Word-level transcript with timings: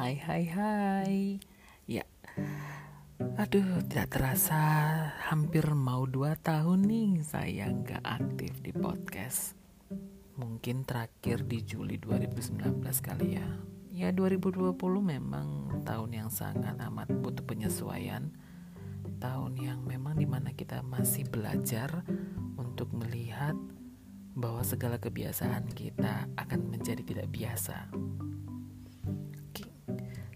Hai 0.00 0.16
hai 0.16 0.44
hai. 0.48 1.16
Ya. 1.84 2.08
Aduh 3.36 3.84
tidak 3.84 4.16
terasa 4.16 4.56
Hampir 5.28 5.76
mau 5.76 6.08
dua 6.08 6.40
tahun 6.40 6.88
nih 6.88 7.20
Saya 7.20 7.68
nggak 7.68 8.00
aktif 8.08 8.64
di 8.64 8.72
podcast. 8.72 9.60
Mungkin 10.40 10.88
terakhir 10.88 11.44
di 11.44 11.60
Juli 11.60 12.00
2019 12.00 12.80
kali 12.80 13.36
ya. 13.36 13.44
Ya 13.92 14.08
2020 14.08 14.72
memang 15.04 15.68
tahun 15.84 16.10
yang 16.16 16.30
sangat 16.32 16.80
amat 16.80 17.12
butuh 17.20 17.44
penyesuaian. 17.44 18.32
Tahun 19.20 19.52
yang 19.60 19.84
memang 19.84 20.16
di 20.16 20.24
mana 20.24 20.56
kita 20.56 20.80
masih 20.80 21.28
belajar 21.28 22.08
Untuk 22.56 22.88
melihat 22.96 23.52
bahwa 24.32 24.64
segala 24.64 24.96
kebiasaan 24.96 25.68
kita 25.76 26.24
akan 26.40 26.72
menjadi 26.72 27.04
tidak 27.04 27.28
biasa 27.28 27.92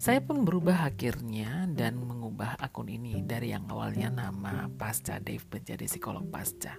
saya 0.05 0.21
pun 0.21 0.45
berubah 0.45 0.93
akhirnya 0.93 1.65
dan 1.73 1.97
mengubah 1.97 2.61
akun 2.61 2.93
ini 2.93 3.25
dari 3.25 3.57
yang 3.57 3.65
awalnya 3.73 4.13
nama 4.13 4.69
Pasca 4.69 5.17
Dave 5.17 5.49
menjadi 5.49 5.89
psikolog 5.89 6.29
pasca. 6.29 6.77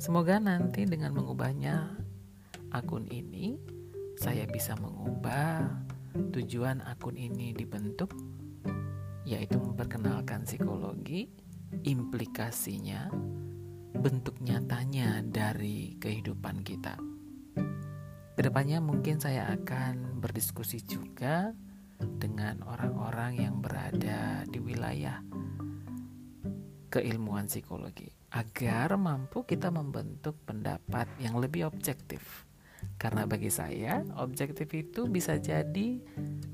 Semoga 0.00 0.40
nanti 0.40 0.88
dengan 0.88 1.12
mengubahnya 1.12 2.00
akun 2.72 3.04
ini, 3.12 3.60
saya 4.16 4.48
bisa 4.48 4.72
mengubah 4.80 5.68
tujuan 6.32 6.80
akun 6.88 7.20
ini 7.20 7.52
dibentuk, 7.52 8.16
yaitu 9.28 9.60
memperkenalkan 9.60 10.48
psikologi, 10.48 11.28
implikasinya, 11.84 13.12
bentuk 14.00 14.40
nyatanya 14.40 15.20
dari 15.28 16.00
kehidupan 16.00 16.64
kita. 16.64 16.96
Ke 18.32 18.40
depannya 18.40 18.80
mungkin 18.80 19.20
saya 19.20 19.52
akan 19.52 20.24
berdiskusi 20.24 20.80
juga 20.88 21.52
dengan 22.20 22.62
orang-orang 22.64 23.40
yang 23.40 23.58
berada 23.60 24.44
di 24.48 24.58
wilayah 24.60 25.20
keilmuan 26.94 27.50
psikologi 27.50 28.06
agar 28.30 28.94
mampu 28.94 29.42
kita 29.42 29.70
membentuk 29.74 30.38
pendapat 30.46 31.10
yang 31.18 31.38
lebih 31.38 31.66
objektif. 31.66 32.46
Karena 32.94 33.26
bagi 33.26 33.48
saya, 33.50 34.04
objektif 34.20 34.70
itu 34.70 35.10
bisa 35.10 35.34
jadi 35.40 35.98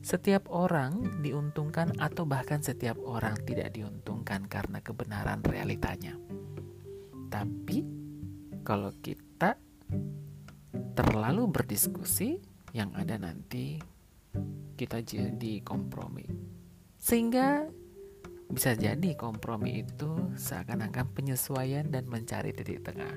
setiap 0.01 0.49
orang 0.49 1.21
diuntungkan 1.21 1.93
atau 2.01 2.25
bahkan 2.25 2.65
setiap 2.65 2.97
orang 3.03 3.37
tidak 3.45 3.75
diuntungkan 3.77 4.49
karena 4.49 4.81
kebenaran 4.81 5.45
realitanya. 5.45 6.17
Tapi 7.29 7.85
kalau 8.65 8.95
kita 9.03 9.59
terlalu 10.95 11.51
berdiskusi, 11.51 12.41
yang 12.71 12.95
ada 12.95 13.19
nanti 13.19 13.83
kita 14.81 15.05
jadi 15.05 15.61
kompromi. 15.61 16.25
Sehingga 16.97 17.69
bisa 18.51 18.75
jadi 18.75 19.15
kompromi 19.15 19.87
itu 19.87 20.11
seakan-akan 20.35 21.07
penyesuaian 21.15 21.87
dan 21.87 22.11
mencari 22.11 22.51
titik 22.51 22.83
tengah. 22.83 23.15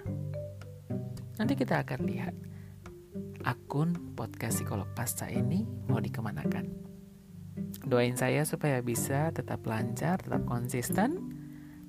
Nanti 1.41 1.57
kita 1.57 1.81
akan 1.81 1.99
lihat 2.05 2.35
akun 3.43 4.13
podcast 4.13 4.61
psikolog 4.61 4.87
pasca 4.93 5.25
ini 5.27 5.65
mau 5.89 5.97
dikemanakan. 5.97 6.69
Doain 7.83 8.15
saya 8.15 8.45
supaya 8.45 8.79
bisa 8.79 9.33
tetap 9.33 9.65
lancar, 9.65 10.21
tetap 10.21 10.45
konsisten, 10.45 11.33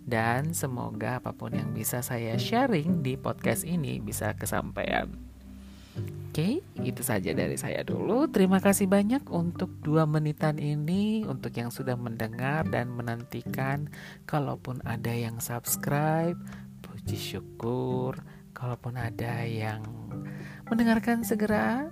dan 0.05 0.53
semoga 0.53 1.21
apa 1.21 1.33
pun 1.37 1.53
yang 1.53 1.73
bisa 1.73 2.01
saya 2.01 2.37
sharing 2.37 3.01
di 3.05 3.17
podcast 3.17 3.65
ini 3.65 4.01
bisa 4.01 4.33
kesampaian. 4.37 5.34
Oke, 6.35 6.67
itu 6.83 6.99
saja 7.07 7.31
dari 7.31 7.55
saya 7.55 7.87
dulu. 7.87 8.27
Terima 8.27 8.59
kasih 8.59 8.91
banyak 8.91 9.23
untuk 9.31 9.71
dua 9.87 10.03
menitan 10.03 10.59
ini, 10.59 11.23
untuk 11.23 11.55
yang 11.55 11.71
sudah 11.71 11.95
mendengar 11.95 12.67
dan 12.75 12.91
menantikan. 12.91 13.87
Kalaupun 14.27 14.83
ada 14.83 15.15
yang 15.15 15.39
subscribe, 15.39 16.35
puji 16.83 17.15
syukur. 17.15 18.19
Kalaupun 18.51 18.99
ada 18.99 19.47
yang 19.47 19.87
mendengarkan 20.67 21.23
segera, 21.23 21.87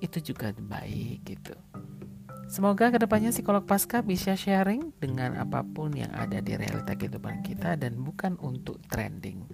itu 0.00 0.32
juga 0.32 0.56
baik 0.56 1.20
gitu. 1.28 1.52
Semoga 2.48 2.88
ke 2.88 3.04
depannya 3.04 3.36
psikolog 3.36 3.68
pasca 3.68 4.00
bisa 4.00 4.32
sharing 4.32 4.96
dengan 4.96 5.36
apa 5.36 5.60
pun 5.60 5.92
yang 5.92 6.08
ada 6.16 6.40
di 6.40 6.56
realita 6.56 6.96
kehidupan 6.96 7.44
kita 7.44 7.76
dan 7.76 8.00
bukan 8.00 8.32
untuk 8.40 8.80
trending. 8.88 9.44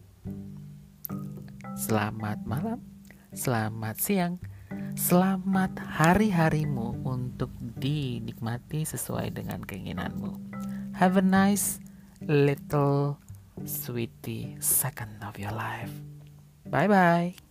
Selamat 1.75 2.47
malam. 2.47 2.97
Selamat 3.28 4.00
siang, 4.00 4.41
selamat 4.97 5.77
hari-harimu 5.77 7.05
untuk 7.05 7.53
dinikmati 7.77 8.89
sesuai 8.89 9.37
dengan 9.37 9.61
keinginanmu. 9.61 10.33
Have 10.97 11.21
a 11.21 11.25
nice 11.25 11.77
little 12.25 13.21
sweetie 13.69 14.56
second 14.65 15.21
of 15.21 15.37
your 15.37 15.53
life. 15.53 15.93
Bye 16.72 16.88
bye. 16.88 17.47